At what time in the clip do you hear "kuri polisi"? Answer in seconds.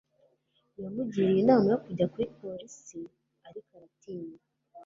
2.13-2.99